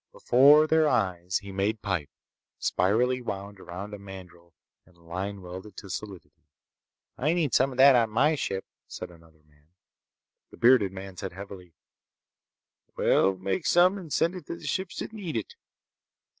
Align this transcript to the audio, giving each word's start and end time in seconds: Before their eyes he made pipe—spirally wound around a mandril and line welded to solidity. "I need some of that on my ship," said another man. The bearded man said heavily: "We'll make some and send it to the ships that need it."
Before 0.11 0.65
their 0.65 0.87
eyes 0.89 1.37
he 1.43 1.51
made 1.51 1.83
pipe—spirally 1.83 3.21
wound 3.21 3.59
around 3.59 3.93
a 3.93 3.99
mandril 3.99 4.53
and 4.83 4.97
line 4.97 5.43
welded 5.43 5.77
to 5.77 5.91
solidity. 5.91 6.47
"I 7.19 7.33
need 7.33 7.53
some 7.53 7.69
of 7.71 7.77
that 7.77 7.95
on 7.95 8.09
my 8.09 8.33
ship," 8.33 8.65
said 8.87 9.11
another 9.11 9.43
man. 9.43 9.67
The 10.49 10.57
bearded 10.57 10.91
man 10.91 11.17
said 11.17 11.33
heavily: 11.33 11.75
"We'll 12.97 13.37
make 13.37 13.67
some 13.67 13.99
and 13.99 14.11
send 14.11 14.33
it 14.33 14.47
to 14.47 14.55
the 14.55 14.65
ships 14.65 14.97
that 14.97 15.13
need 15.13 15.37
it." 15.37 15.53